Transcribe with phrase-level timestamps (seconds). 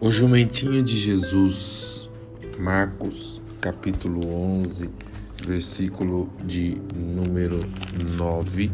[0.00, 2.08] O jumentinho de Jesus,
[2.56, 4.88] Marcos, capítulo 11,
[5.44, 7.58] versículo de número
[8.16, 8.70] 9,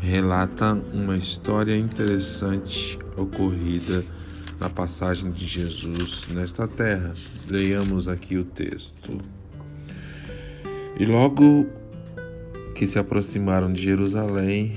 [0.00, 4.04] relata uma história interessante ocorrida
[4.60, 7.14] na passagem de Jesus nesta terra.
[7.48, 9.18] Leiamos aqui o texto.
[11.00, 11.66] E logo
[12.76, 14.76] que se aproximaram de Jerusalém,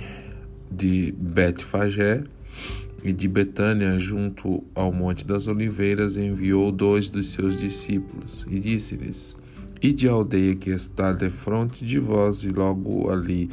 [0.72, 2.23] de Betfagé,
[3.04, 9.36] e de Betânia, junto ao Monte das Oliveiras, enviou dois dos seus discípulos e disse-lhes:
[9.82, 13.50] Ide à aldeia que está defronte de vós, e logo ali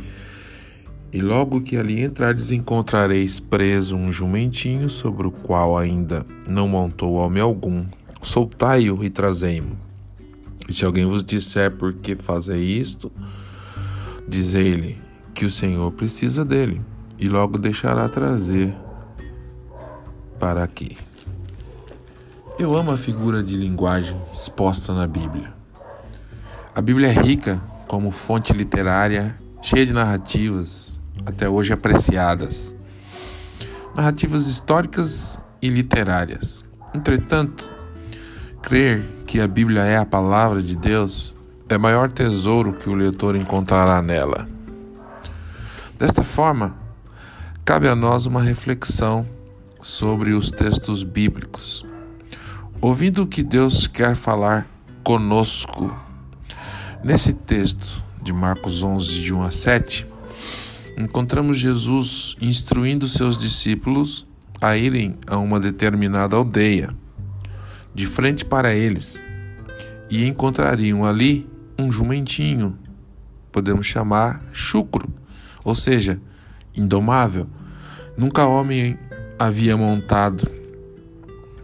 [1.12, 7.14] e logo que ali entrardes, encontrareis preso um jumentinho sobre o qual ainda não montou
[7.14, 7.84] homem algum.
[8.22, 9.76] Soltai-o e trazei-mo.
[10.68, 13.10] E se alguém vos disser por que fazei isto,
[14.28, 14.98] dizei-lhe
[15.34, 16.80] que o Senhor precisa dele,
[17.18, 18.72] e logo deixará trazer
[20.40, 20.96] para aqui.
[22.58, 25.52] Eu amo a figura de linguagem exposta na Bíblia.
[26.74, 32.74] A Bíblia é rica como fonte literária, cheia de narrativas até hoje apreciadas.
[33.94, 36.64] Narrativas históricas e literárias.
[36.94, 37.70] Entretanto,
[38.62, 41.34] crer que a Bíblia é a palavra de Deus
[41.68, 44.48] é maior tesouro que o leitor encontrará nela.
[45.98, 46.74] Desta forma,
[47.64, 49.26] cabe a nós uma reflexão
[49.80, 51.84] sobre os textos bíblicos,
[52.80, 54.66] ouvindo o que Deus quer falar
[55.02, 55.94] conosco.
[57.02, 60.06] Nesse texto de Marcos 11, de 1 a 7,
[60.98, 64.26] encontramos Jesus instruindo seus discípulos
[64.60, 66.94] a irem a uma determinada aldeia,
[67.94, 69.24] de frente para eles,
[70.10, 72.78] e encontrariam ali um jumentinho,
[73.50, 75.08] podemos chamar chucro,
[75.64, 76.20] ou seja,
[76.76, 77.46] indomável.
[78.16, 78.98] Nunca homem
[79.40, 80.46] havia montado,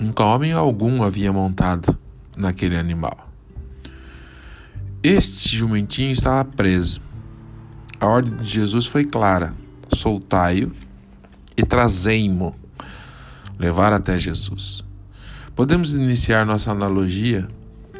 [0.00, 1.94] nunca homem algum havia montado
[2.34, 3.30] naquele animal.
[5.02, 7.02] Este jumentinho estava preso.
[8.00, 9.52] A ordem de Jesus foi clara:
[9.92, 10.72] soltai-o
[11.54, 12.56] e trazei-mo,
[13.58, 14.82] levar até Jesus.
[15.54, 17.46] Podemos iniciar nossa analogia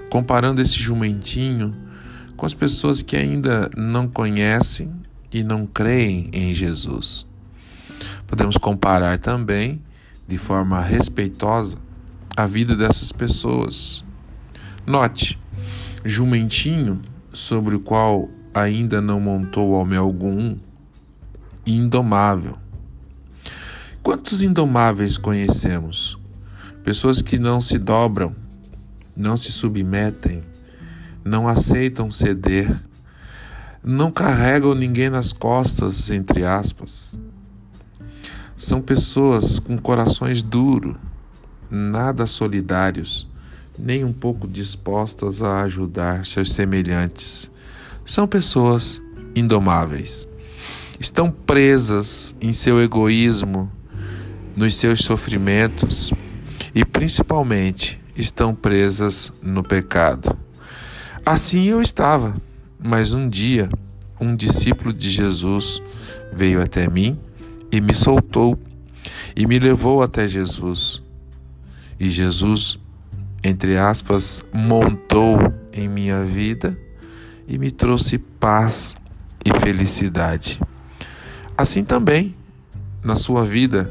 [0.08, 1.76] comparando esse jumentinho
[2.34, 4.90] com as pessoas que ainda não conhecem
[5.30, 7.26] e não creem em Jesus.
[8.26, 9.82] Podemos comparar também,
[10.26, 11.76] de forma respeitosa,
[12.36, 14.04] a vida dessas pessoas.
[14.86, 15.38] Note,
[16.04, 17.00] jumentinho
[17.32, 20.56] sobre o qual ainda não montou homem algum,
[21.66, 22.58] indomável.
[24.02, 26.18] Quantos indomáveis conhecemos?
[26.84, 28.34] Pessoas que não se dobram,
[29.16, 30.42] não se submetem,
[31.24, 32.70] não aceitam ceder,
[33.82, 37.18] não carregam ninguém nas costas, entre aspas.
[38.56, 40.96] São pessoas com corações duros,
[41.70, 43.28] nada solidários,
[43.78, 47.50] nem um pouco dispostas a ajudar seus semelhantes.
[48.04, 49.02] São pessoas
[49.34, 50.26] indomáveis.
[50.98, 53.70] Estão presas em seu egoísmo,
[54.56, 56.10] nos seus sofrimentos
[56.74, 60.34] e principalmente estão presas no pecado.
[61.26, 62.34] Assim eu estava,
[62.82, 63.68] mas um dia
[64.18, 65.82] um discípulo de Jesus
[66.32, 67.18] veio até mim
[67.70, 68.58] e me soltou
[69.34, 71.02] e me levou até Jesus.
[71.98, 72.78] E Jesus,
[73.42, 75.38] entre aspas, montou
[75.72, 76.78] em minha vida
[77.46, 78.96] e me trouxe paz
[79.44, 80.60] e felicidade.
[81.56, 82.34] Assim também,
[83.02, 83.90] na sua vida,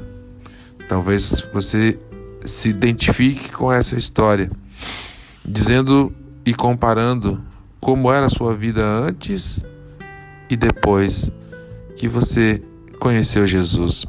[0.87, 1.97] talvez você
[2.45, 4.51] se identifique com essa história,
[5.43, 6.13] dizendo
[6.45, 7.43] e comparando
[7.79, 9.63] como era a sua vida antes
[10.49, 11.31] e depois
[11.95, 12.61] que você
[13.05, 14.03] conheceu Jesus,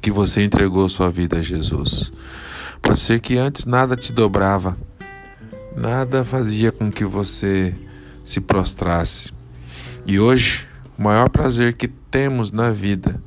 [0.00, 2.12] que você entregou sua vida a Jesus.
[2.80, 4.78] Pode ser que antes nada te dobrava,
[5.76, 7.74] nada fazia com que você
[8.24, 9.32] se prostrasse.
[10.06, 10.64] E hoje,
[10.96, 13.20] o maior prazer que temos na vida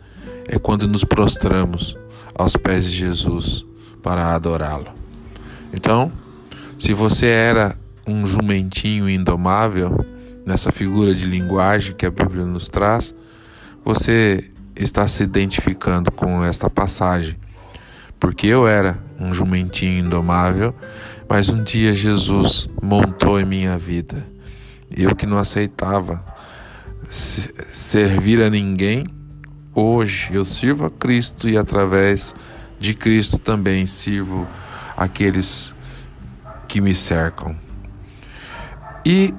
[0.48, 1.98] é quando nos prostramos
[2.34, 3.66] aos pés de Jesus
[4.02, 4.94] para adorá-lo.
[5.74, 6.10] Então,
[6.80, 7.78] se você era
[8.08, 10.00] um jumentinho indomável,
[10.46, 13.14] nessa figura de linguagem que a Bíblia nos traz,
[13.84, 14.51] você
[14.84, 17.36] está se identificando com esta passagem.
[18.20, 20.76] Porque eu era um jumentinho indomável,
[21.28, 24.26] mas um dia Jesus montou em minha vida.
[24.96, 26.24] Eu que não aceitava
[27.10, 29.06] servir a ninguém,
[29.74, 32.36] hoje eu sirvo a Cristo e através
[32.80, 34.48] de Cristo também sirvo
[34.98, 35.76] aqueles
[36.68, 37.56] que me cercam.
[39.06, 39.34] E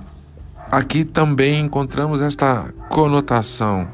[0.71, 3.89] aqui também encontramos esta conotação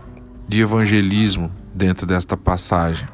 [0.48, 3.06] de evangelismo dentro desta passagem.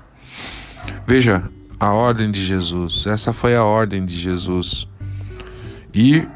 [1.07, 1.45] Veja,
[1.79, 3.07] a ordem de Jesus.
[3.07, 4.89] Essa foi a ordem de Jesus.
[5.93, 6.29] Ir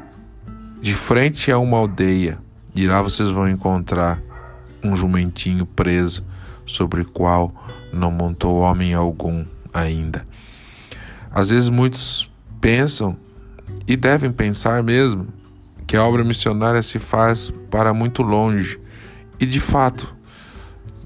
[0.81, 2.39] de frente a uma aldeia
[2.75, 4.21] e lá vocês vão encontrar
[4.83, 6.23] um jumentinho preso
[6.65, 7.51] sobre o qual
[7.91, 10.25] não montou homem algum ainda.
[11.31, 12.31] Às vezes muitos
[12.61, 13.17] pensam
[13.87, 15.27] e devem pensar mesmo
[15.85, 18.79] que a obra missionária se faz para muito longe.
[19.39, 20.15] E de fato,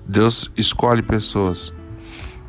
[0.08, 1.74] Deus escolhe pessoas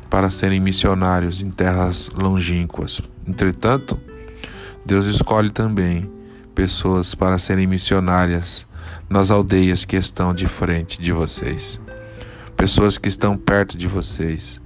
[0.09, 3.01] para serem missionários em terras longínquas.
[3.27, 3.99] Entretanto,
[4.85, 6.09] Deus escolhe também
[6.53, 8.67] pessoas para serem missionárias
[9.09, 11.79] nas aldeias que estão de frente de vocês.
[12.55, 14.61] Pessoas que estão perto de vocês.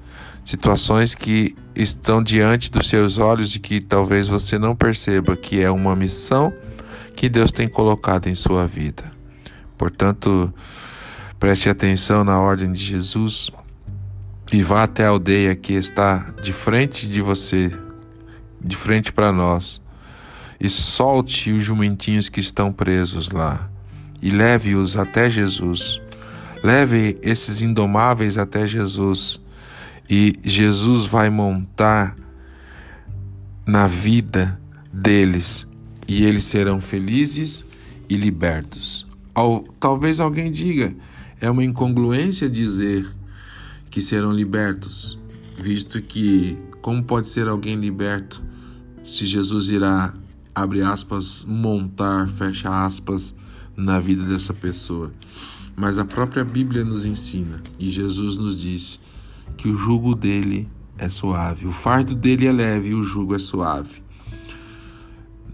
[0.45, 5.69] Situações que estão diante dos seus olhos e que talvez você não perceba que é
[5.69, 6.53] uma missão
[7.15, 9.11] que Deus tem colocado em sua vida.
[9.77, 10.53] Portanto,
[11.39, 13.49] Preste atenção na ordem de Jesus
[14.51, 17.71] e vá até a aldeia que está de frente de você,
[18.59, 19.81] de frente para nós,
[20.59, 23.69] e solte os jumentinhos que estão presos lá
[24.21, 26.01] e leve-os até Jesus.
[26.61, 29.39] Leve esses indomáveis até Jesus
[30.09, 32.15] e Jesus vai montar
[33.65, 34.59] na vida
[34.91, 35.65] deles
[36.05, 37.65] e eles serão felizes
[38.09, 39.07] e libertos.
[39.79, 40.93] talvez alguém diga,
[41.41, 43.07] é uma incongruência dizer
[43.89, 45.17] que serão libertos,
[45.57, 48.41] visto que como pode ser alguém liberto
[49.05, 50.13] se Jesus irá,
[50.53, 53.33] abre aspas, montar, fecha aspas,
[53.75, 55.11] na vida dessa pessoa?
[55.75, 58.99] Mas a própria Bíblia nos ensina e Jesus nos diz
[59.57, 63.39] que o jugo dele é suave, o fardo dele é leve e o jugo é
[63.39, 64.03] suave.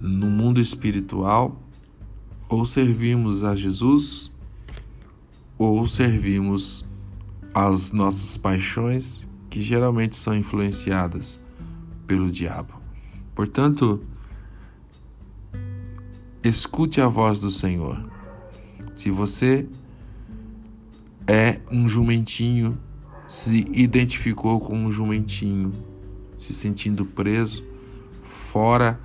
[0.01, 1.61] No mundo espiritual,
[2.49, 4.31] ou servimos a Jesus
[5.57, 6.85] ou servimos
[7.53, 11.39] às nossas paixões que geralmente são influenciadas
[12.05, 12.73] pelo diabo.
[13.33, 14.03] Portanto,
[16.43, 18.03] escute a voz do Senhor.
[18.93, 19.67] Se você
[21.27, 22.77] é um jumentinho,
[23.27, 25.71] se identificou com um jumentinho,
[26.37, 27.65] se sentindo preso,
[28.23, 28.99] fora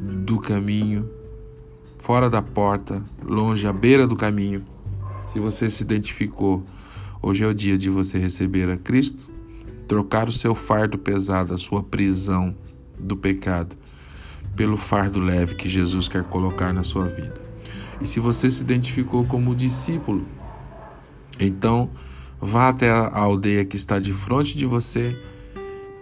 [0.00, 1.08] do caminho,
[1.98, 4.64] fora da porta, longe, à beira do caminho,
[5.32, 6.64] se você se identificou,
[7.20, 9.30] hoje é o dia de você receber a Cristo,
[9.86, 12.54] trocar o seu fardo pesado, a sua prisão
[12.98, 13.76] do pecado,
[14.56, 17.42] pelo fardo leve que Jesus quer colocar na sua vida.
[18.00, 20.26] E se você se identificou como discípulo,
[21.38, 21.90] então
[22.40, 25.16] vá até a aldeia que está de frente de você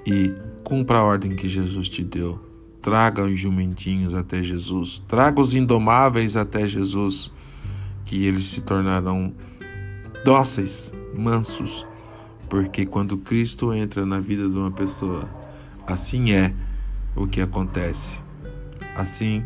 [0.06, 0.32] e
[0.62, 2.40] cumpra a ordem que Jesus te deu.
[2.80, 7.32] Traga os jumentinhos até Jesus, traga os indomáveis até Jesus
[8.06, 9.34] que eles se tornarão
[10.24, 11.86] dóceis, mansos,
[12.48, 15.28] porque quando Cristo entra na vida de uma pessoa,
[15.86, 16.54] assim é
[17.14, 18.22] o que acontece.
[18.96, 19.44] Assim,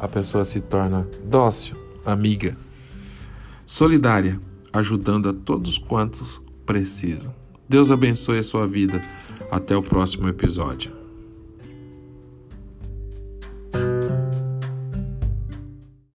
[0.00, 2.56] a pessoa se torna dócil, amiga,
[3.66, 4.40] solidária,
[4.72, 7.34] ajudando a todos quantos precisam.
[7.68, 9.02] Deus abençoe a sua vida.
[9.50, 10.95] Até o próximo episódio.